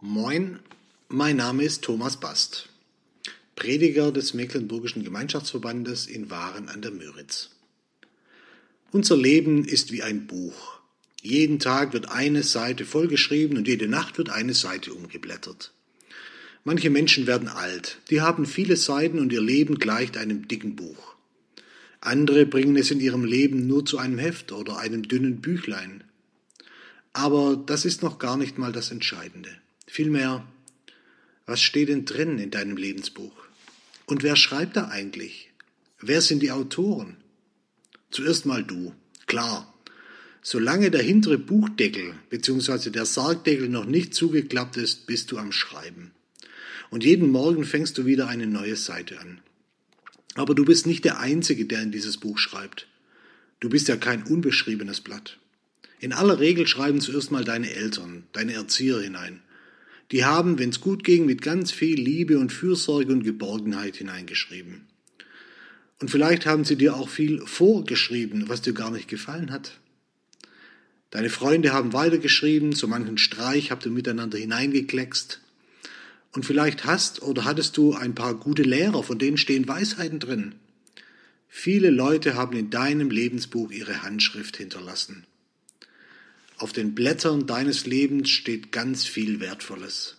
Moin, 0.00 0.60
mein 1.08 1.34
Name 1.38 1.64
ist 1.64 1.82
Thomas 1.82 2.20
Bast, 2.20 2.68
Prediger 3.56 4.12
des 4.12 4.32
Mecklenburgischen 4.32 5.02
Gemeinschaftsverbandes 5.02 6.06
in 6.06 6.30
Waren 6.30 6.68
an 6.68 6.82
der 6.82 6.92
Müritz. 6.92 7.50
Unser 8.92 9.16
Leben 9.16 9.64
ist 9.64 9.90
wie 9.90 10.04
ein 10.04 10.28
Buch. 10.28 10.78
Jeden 11.20 11.58
Tag 11.58 11.94
wird 11.94 12.12
eine 12.12 12.44
Seite 12.44 12.84
vollgeschrieben 12.84 13.58
und 13.58 13.66
jede 13.66 13.88
Nacht 13.88 14.18
wird 14.18 14.30
eine 14.30 14.54
Seite 14.54 14.94
umgeblättert. 14.94 15.72
Manche 16.62 16.90
Menschen 16.90 17.26
werden 17.26 17.48
alt, 17.48 17.98
die 18.08 18.20
haben 18.20 18.46
viele 18.46 18.76
Seiten 18.76 19.18
und 19.18 19.32
ihr 19.32 19.42
Leben 19.42 19.80
gleicht 19.80 20.16
einem 20.16 20.46
dicken 20.46 20.76
Buch. 20.76 21.16
Andere 22.00 22.46
bringen 22.46 22.76
es 22.76 22.92
in 22.92 23.00
ihrem 23.00 23.24
Leben 23.24 23.66
nur 23.66 23.84
zu 23.84 23.98
einem 23.98 24.18
Heft 24.18 24.52
oder 24.52 24.78
einem 24.78 25.08
dünnen 25.08 25.40
Büchlein. 25.40 26.04
Aber 27.12 27.56
das 27.56 27.84
ist 27.84 28.04
noch 28.04 28.20
gar 28.20 28.36
nicht 28.36 28.58
mal 28.58 28.70
das 28.70 28.92
Entscheidende. 28.92 29.50
Vielmehr, 29.90 30.46
was 31.46 31.62
steht 31.62 31.88
denn 31.88 32.04
drin 32.04 32.38
in 32.38 32.50
deinem 32.50 32.76
Lebensbuch? 32.76 33.32
Und 34.04 34.22
wer 34.22 34.36
schreibt 34.36 34.76
da 34.76 34.88
eigentlich? 34.88 35.50
Wer 36.00 36.20
sind 36.20 36.42
die 36.42 36.52
Autoren? 36.52 37.16
Zuerst 38.10 38.46
mal 38.46 38.62
du. 38.62 38.94
Klar. 39.26 39.74
Solange 40.42 40.90
der 40.90 41.02
hintere 41.02 41.38
Buchdeckel 41.38 42.14
bzw. 42.30 42.90
der 42.90 43.06
Sargdeckel 43.06 43.68
noch 43.68 43.86
nicht 43.86 44.14
zugeklappt 44.14 44.76
ist, 44.76 45.06
bist 45.06 45.32
du 45.32 45.38
am 45.38 45.52
Schreiben. 45.52 46.12
Und 46.90 47.04
jeden 47.04 47.30
Morgen 47.30 47.64
fängst 47.64 47.98
du 47.98 48.06
wieder 48.06 48.28
eine 48.28 48.46
neue 48.46 48.76
Seite 48.76 49.18
an. 49.18 49.40
Aber 50.34 50.54
du 50.54 50.64
bist 50.64 50.86
nicht 50.86 51.04
der 51.04 51.18
Einzige, 51.18 51.64
der 51.64 51.82
in 51.82 51.92
dieses 51.92 52.18
Buch 52.18 52.38
schreibt. 52.38 52.86
Du 53.60 53.68
bist 53.68 53.88
ja 53.88 53.96
kein 53.96 54.22
unbeschriebenes 54.22 55.00
Blatt. 55.00 55.38
In 55.98 56.12
aller 56.12 56.38
Regel 56.38 56.66
schreiben 56.66 57.00
zuerst 57.00 57.32
mal 57.32 57.44
deine 57.44 57.74
Eltern, 57.74 58.24
deine 58.32 58.52
Erzieher 58.52 59.00
hinein. 59.00 59.40
Die 60.10 60.24
haben, 60.24 60.58
wenn 60.58 60.70
es 60.70 60.80
gut 60.80 61.04
ging, 61.04 61.26
mit 61.26 61.42
ganz 61.42 61.70
viel 61.70 62.00
Liebe 62.00 62.38
und 62.38 62.52
Fürsorge 62.52 63.12
und 63.12 63.24
Geborgenheit 63.24 63.96
hineingeschrieben. 63.96 64.86
Und 66.00 66.10
vielleicht 66.10 66.46
haben 66.46 66.64
sie 66.64 66.76
dir 66.76 66.96
auch 66.96 67.08
viel 67.08 67.40
vorgeschrieben, 67.40 68.48
was 68.48 68.62
dir 68.62 68.72
gar 68.72 68.90
nicht 68.90 69.08
gefallen 69.08 69.50
hat. 69.50 69.78
Deine 71.10 71.30
Freunde 71.30 71.72
haben 71.72 71.92
weitergeschrieben, 71.92 72.72
so 72.72 72.86
manchen 72.86 73.18
Streich 73.18 73.70
habt 73.70 73.84
ihr 73.84 73.90
miteinander 73.92 74.38
hineingekleckst. 74.38 75.40
Und 76.32 76.44
vielleicht 76.44 76.84
hast 76.84 77.22
oder 77.22 77.44
hattest 77.44 77.76
du 77.76 77.94
ein 77.94 78.14
paar 78.14 78.34
gute 78.34 78.62
Lehrer, 78.62 79.02
von 79.02 79.18
denen 79.18 79.38
stehen 79.38 79.66
Weisheiten 79.66 80.20
drin. 80.20 80.54
Viele 81.48 81.90
Leute 81.90 82.34
haben 82.34 82.56
in 82.56 82.70
deinem 82.70 83.10
Lebensbuch 83.10 83.70
ihre 83.70 84.02
Handschrift 84.02 84.58
hinterlassen. 84.58 85.24
Auf 86.58 86.72
den 86.72 86.94
Blättern 86.94 87.46
deines 87.46 87.86
Lebens 87.86 88.30
steht 88.30 88.72
ganz 88.72 89.04
viel 89.04 89.38
Wertvolles. 89.38 90.16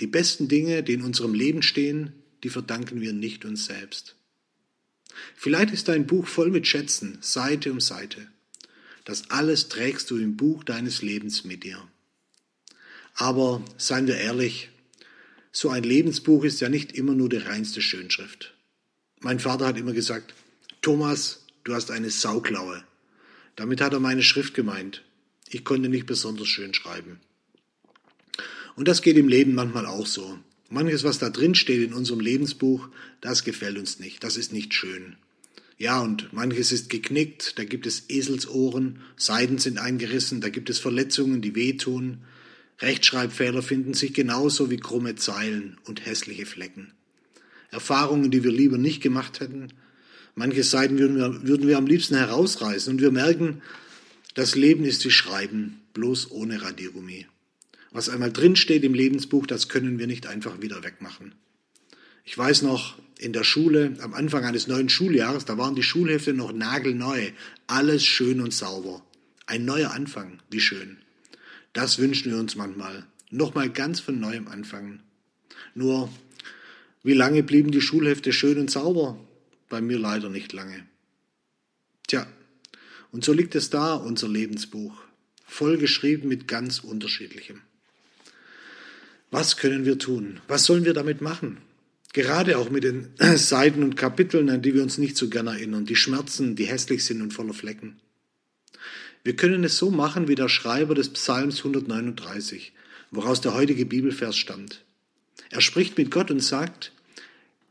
Die 0.00 0.06
besten 0.06 0.48
Dinge, 0.48 0.82
die 0.82 0.94
in 0.94 1.02
unserem 1.02 1.34
Leben 1.34 1.62
stehen, 1.62 2.14
die 2.42 2.48
verdanken 2.48 3.02
wir 3.02 3.12
nicht 3.12 3.44
uns 3.44 3.66
selbst. 3.66 4.16
Vielleicht 5.34 5.72
ist 5.72 5.88
dein 5.88 6.06
Buch 6.06 6.26
voll 6.26 6.50
mit 6.50 6.66
Schätzen, 6.66 7.18
Seite 7.20 7.70
um 7.72 7.80
Seite. 7.80 8.26
Das 9.04 9.30
alles 9.30 9.68
trägst 9.68 10.10
du 10.10 10.16
im 10.16 10.36
Buch 10.36 10.64
deines 10.64 11.02
Lebens 11.02 11.44
mit 11.44 11.64
dir. 11.64 11.86
Aber 13.14 13.62
seien 13.76 14.06
wir 14.06 14.16
ehrlich, 14.16 14.70
so 15.52 15.68
ein 15.68 15.84
Lebensbuch 15.84 16.44
ist 16.44 16.60
ja 16.60 16.68
nicht 16.68 16.92
immer 16.92 17.14
nur 17.14 17.28
die 17.28 17.36
reinste 17.36 17.82
Schönschrift. 17.82 18.54
Mein 19.20 19.40
Vater 19.40 19.66
hat 19.66 19.78
immer 19.78 19.92
gesagt, 19.92 20.34
Thomas, 20.80 21.44
du 21.64 21.74
hast 21.74 21.90
eine 21.90 22.10
Sauklaue. 22.10 22.82
Damit 23.56 23.80
hat 23.80 23.92
er 23.92 24.00
meine 24.00 24.22
Schrift 24.22 24.54
gemeint. 24.54 25.02
Ich 25.48 25.64
konnte 25.64 25.88
nicht 25.88 26.06
besonders 26.06 26.48
schön 26.48 26.74
schreiben. 26.74 27.20
Und 28.74 28.88
das 28.88 29.02
geht 29.02 29.16
im 29.16 29.28
Leben 29.28 29.54
manchmal 29.54 29.86
auch 29.86 30.06
so. 30.06 30.38
Manches, 30.68 31.04
was 31.04 31.18
da 31.18 31.30
drin 31.30 31.54
steht 31.54 31.82
in 31.82 31.94
unserem 31.94 32.20
Lebensbuch, 32.20 32.88
das 33.20 33.44
gefällt 33.44 33.78
uns 33.78 34.00
nicht, 34.00 34.24
das 34.24 34.36
ist 34.36 34.52
nicht 34.52 34.74
schön. 34.74 35.16
Ja, 35.78 36.00
und 36.00 36.32
manches 36.32 36.72
ist 36.72 36.88
geknickt, 36.88 37.58
da 37.58 37.64
gibt 37.64 37.86
es 37.86 38.08
Eselsohren, 38.08 39.00
Seiten 39.16 39.58
sind 39.58 39.78
eingerissen, 39.78 40.40
da 40.40 40.48
gibt 40.48 40.70
es 40.70 40.78
Verletzungen, 40.78 41.42
die 41.42 41.54
wehtun. 41.54 42.18
Rechtschreibfehler 42.80 43.62
finden 43.62 43.94
sich 43.94 44.12
genauso 44.12 44.70
wie 44.70 44.78
krumme 44.78 45.14
Zeilen 45.16 45.78
und 45.84 46.04
hässliche 46.04 46.46
Flecken. 46.46 46.92
Erfahrungen, 47.70 48.30
die 48.30 48.42
wir 48.42 48.52
lieber 48.52 48.78
nicht 48.78 49.02
gemacht 49.02 49.40
hätten. 49.40 49.68
Manche 50.34 50.64
Seiten 50.64 50.98
würden 50.98 51.16
wir, 51.16 51.46
würden 51.46 51.68
wir 51.68 51.78
am 51.78 51.86
liebsten 51.86 52.16
herausreißen 52.16 52.92
und 52.92 53.00
wir 53.00 53.10
merken, 53.10 53.62
das 54.36 54.54
Leben 54.54 54.84
ist 54.84 55.02
wie 55.06 55.10
Schreiben, 55.10 55.80
bloß 55.94 56.30
ohne 56.30 56.60
Radiergummi. 56.60 57.26
Was 57.90 58.10
einmal 58.10 58.30
drinsteht 58.30 58.84
im 58.84 58.92
Lebensbuch, 58.92 59.46
das 59.46 59.70
können 59.70 59.98
wir 59.98 60.06
nicht 60.06 60.26
einfach 60.26 60.60
wieder 60.60 60.84
wegmachen. 60.84 61.34
Ich 62.22 62.36
weiß 62.36 62.60
noch, 62.60 62.98
in 63.18 63.32
der 63.32 63.44
Schule, 63.44 63.96
am 64.02 64.12
Anfang 64.12 64.44
eines 64.44 64.66
neuen 64.66 64.90
Schuljahres, 64.90 65.46
da 65.46 65.56
waren 65.56 65.74
die 65.74 65.82
Schulhefte 65.82 66.34
noch 66.34 66.52
nagelneu, 66.52 67.30
alles 67.66 68.04
schön 68.04 68.42
und 68.42 68.52
sauber. 68.52 69.02
Ein 69.46 69.64
neuer 69.64 69.92
Anfang, 69.92 70.42
wie 70.50 70.60
schön. 70.60 70.98
Das 71.72 71.98
wünschen 71.98 72.30
wir 72.30 72.38
uns 72.38 72.56
manchmal. 72.56 73.06
Nochmal 73.30 73.70
ganz 73.70 74.00
von 74.00 74.20
neuem 74.20 74.48
anfangen. 74.48 75.02
Nur, 75.74 76.12
wie 77.02 77.14
lange 77.14 77.42
blieben 77.42 77.70
die 77.70 77.80
Schulhefte 77.80 78.34
schön 78.34 78.58
und 78.58 78.70
sauber? 78.70 79.18
Bei 79.70 79.80
mir 79.80 79.98
leider 79.98 80.28
nicht 80.28 80.52
lange. 80.52 80.86
Tja, 82.06 82.26
und 83.12 83.24
so 83.24 83.32
liegt 83.32 83.54
es 83.54 83.70
da, 83.70 83.94
unser 83.94 84.28
Lebensbuch, 84.28 84.94
vollgeschrieben 85.46 86.28
mit 86.28 86.48
ganz 86.48 86.80
unterschiedlichem. 86.80 87.60
Was 89.30 89.56
können 89.56 89.84
wir 89.84 89.98
tun? 89.98 90.40
Was 90.48 90.64
sollen 90.64 90.84
wir 90.84 90.94
damit 90.94 91.20
machen? 91.20 91.58
Gerade 92.12 92.58
auch 92.58 92.70
mit 92.70 92.84
den 92.84 93.08
Seiten 93.36 93.82
und 93.82 93.96
Kapiteln, 93.96 94.48
an 94.50 94.62
die 94.62 94.74
wir 94.74 94.82
uns 94.82 94.98
nicht 94.98 95.16
so 95.16 95.28
gern 95.28 95.46
erinnern, 95.46 95.86
die 95.86 95.96
Schmerzen, 95.96 96.56
die 96.56 96.64
hässlich 96.64 97.04
sind 97.04 97.22
und 97.22 97.32
voller 97.34 97.54
Flecken. 97.54 97.96
Wir 99.24 99.34
können 99.34 99.64
es 99.64 99.76
so 99.76 99.90
machen 99.90 100.28
wie 100.28 100.36
der 100.36 100.48
Schreiber 100.48 100.94
des 100.94 101.12
Psalms 101.12 101.58
139, 101.58 102.72
woraus 103.10 103.40
der 103.40 103.54
heutige 103.54 103.84
Bibelvers 103.84 104.36
stammt. 104.36 104.84
Er 105.50 105.60
spricht 105.60 105.98
mit 105.98 106.10
Gott 106.10 106.30
und 106.30 106.40
sagt, 106.40 106.92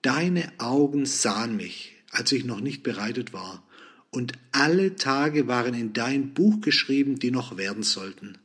Deine 0.01 0.51
Augen 0.59 1.07
sahen 1.07 1.55
mich, 1.55 1.95
als 2.11 2.31
ich 2.31 2.45
noch 2.45 2.59
nicht 2.59 2.83
bereitet 2.83 3.33
war, 3.33 3.63
und 4.15 4.33
alle 4.51 4.95
Tage 4.95 5.47
waren 5.47 5.73
in 5.73 5.91
dein 5.91 6.33
Buch 6.33 6.61
geschrieben, 6.61 7.19
die 7.19 7.31
noch 7.31 7.57
werden 7.57 7.83
sollten. 7.83 8.37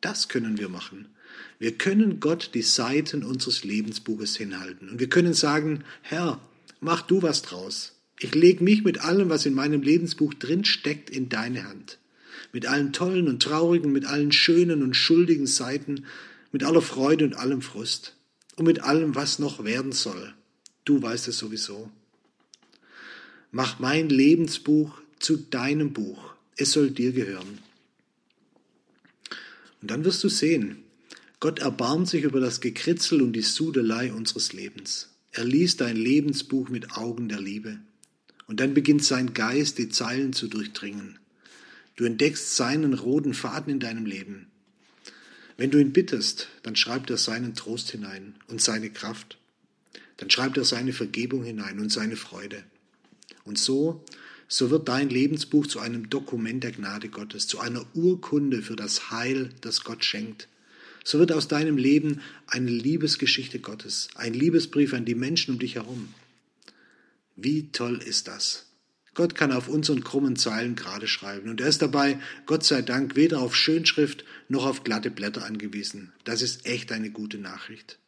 Das 0.00 0.28
können 0.28 0.58
wir 0.58 0.68
machen. 0.68 1.06
Wir 1.60 1.78
können 1.78 2.18
Gott 2.18 2.50
die 2.54 2.62
Seiten 2.62 3.22
unseres 3.22 3.62
Lebensbuches 3.64 4.36
hinhalten 4.36 4.88
und 4.90 5.00
wir 5.00 5.08
können 5.08 5.34
sagen, 5.34 5.84
Herr, 6.02 6.40
mach 6.80 7.02
du 7.02 7.22
was 7.22 7.42
draus. 7.42 7.94
Ich 8.18 8.34
lege 8.34 8.64
mich 8.64 8.82
mit 8.82 9.00
allem, 9.00 9.28
was 9.28 9.46
in 9.46 9.54
meinem 9.54 9.82
Lebensbuch 9.82 10.34
drin 10.34 10.64
steckt, 10.64 11.08
in 11.08 11.28
deine 11.28 11.64
Hand. 11.64 11.98
Mit 12.52 12.66
allen 12.66 12.92
tollen 12.92 13.28
und 13.28 13.42
traurigen, 13.42 13.92
mit 13.92 14.06
allen 14.06 14.32
schönen 14.32 14.82
und 14.82 14.94
schuldigen 14.94 15.46
Seiten, 15.46 16.04
mit 16.50 16.64
aller 16.64 16.82
Freude 16.82 17.24
und 17.24 17.34
allem 17.34 17.62
Frust 17.62 18.16
und 18.56 18.66
mit 18.66 18.80
allem, 18.80 19.14
was 19.14 19.38
noch 19.38 19.64
werden 19.64 19.92
soll. 19.92 20.34
Du 20.84 21.00
weißt 21.00 21.28
es 21.28 21.38
sowieso. 21.38 21.90
Mach 23.50 23.78
mein 23.78 24.10
Lebensbuch 24.10 25.00
zu 25.18 25.38
deinem 25.38 25.94
Buch. 25.94 26.34
Es 26.56 26.72
soll 26.72 26.90
dir 26.90 27.12
gehören. 27.12 27.58
Und 29.80 29.90
dann 29.90 30.04
wirst 30.04 30.22
du 30.22 30.28
sehen, 30.28 30.82
Gott 31.40 31.60
erbarmt 31.60 32.08
sich 32.08 32.24
über 32.24 32.40
das 32.40 32.60
Gekritzel 32.60 33.22
und 33.22 33.32
die 33.32 33.42
Sudelei 33.42 34.12
unseres 34.12 34.52
Lebens. 34.52 35.08
Er 35.32 35.44
liest 35.44 35.80
dein 35.80 35.96
Lebensbuch 35.96 36.68
mit 36.68 36.96
Augen 36.96 37.28
der 37.28 37.40
Liebe. 37.40 37.78
Und 38.46 38.60
dann 38.60 38.74
beginnt 38.74 39.04
sein 39.04 39.34
Geist, 39.34 39.78
die 39.78 39.88
Zeilen 39.88 40.32
zu 40.32 40.48
durchdringen. 40.48 41.18
Du 41.96 42.04
entdeckst 42.04 42.54
seinen 42.54 42.92
roten 42.94 43.34
Faden 43.34 43.74
in 43.74 43.80
deinem 43.80 44.04
Leben. 44.04 44.46
Wenn 45.56 45.70
du 45.70 45.78
ihn 45.78 45.92
bittest, 45.92 46.48
dann 46.62 46.76
schreibt 46.76 47.10
er 47.10 47.18
seinen 47.18 47.54
Trost 47.54 47.90
hinein 47.90 48.34
und 48.46 48.60
seine 48.60 48.90
Kraft. 48.90 49.38
Dann 50.18 50.30
schreibt 50.30 50.56
er 50.56 50.64
seine 50.64 50.92
Vergebung 50.92 51.44
hinein 51.44 51.78
und 51.80 51.90
seine 51.90 52.16
Freude. 52.16 52.62
Und 53.48 53.58
so, 53.58 54.04
so 54.46 54.70
wird 54.70 54.88
dein 54.88 55.08
Lebensbuch 55.08 55.66
zu 55.66 55.80
einem 55.80 56.10
Dokument 56.10 56.62
der 56.62 56.72
Gnade 56.72 57.08
Gottes, 57.08 57.46
zu 57.46 57.58
einer 57.60 57.84
Urkunde 57.94 58.60
für 58.60 58.76
das 58.76 59.10
Heil, 59.10 59.48
das 59.62 59.84
Gott 59.84 60.04
schenkt. 60.04 60.48
So 61.02 61.18
wird 61.18 61.32
aus 61.32 61.48
deinem 61.48 61.78
Leben 61.78 62.20
eine 62.46 62.70
Liebesgeschichte 62.70 63.58
Gottes, 63.58 64.08
ein 64.14 64.34
Liebesbrief 64.34 64.92
an 64.92 65.06
die 65.06 65.14
Menschen 65.14 65.54
um 65.54 65.58
dich 65.58 65.76
herum. 65.76 66.12
Wie 67.36 67.72
toll 67.72 68.02
ist 68.04 68.28
das? 68.28 68.66
Gott 69.14 69.34
kann 69.34 69.50
auf 69.50 69.68
unseren 69.68 70.04
krummen 70.04 70.36
Zeilen 70.36 70.76
gerade 70.76 71.08
schreiben 71.08 71.48
und 71.48 71.62
er 71.62 71.68
ist 71.68 71.80
dabei, 71.80 72.20
Gott 72.44 72.64
sei 72.64 72.82
Dank, 72.82 73.16
weder 73.16 73.40
auf 73.40 73.56
Schönschrift 73.56 74.24
noch 74.48 74.66
auf 74.66 74.84
glatte 74.84 75.10
Blätter 75.10 75.46
angewiesen. 75.46 76.12
Das 76.24 76.42
ist 76.42 76.66
echt 76.66 76.92
eine 76.92 77.10
gute 77.10 77.38
Nachricht. 77.38 77.98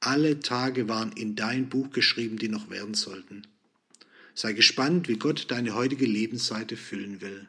Alle 0.00 0.40
Tage 0.40 0.88
waren 0.88 1.12
in 1.12 1.36
dein 1.36 1.68
Buch 1.68 1.90
geschrieben, 1.90 2.38
die 2.38 2.48
noch 2.48 2.70
werden 2.70 2.94
sollten. 2.94 3.42
Sei 4.38 4.52
gespannt, 4.52 5.08
wie 5.08 5.18
Gott 5.18 5.50
deine 5.50 5.74
heutige 5.74 6.06
Lebensseite 6.06 6.76
füllen 6.76 7.20
will. 7.20 7.48